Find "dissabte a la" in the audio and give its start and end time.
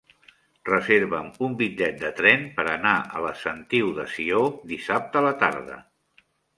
4.77-5.37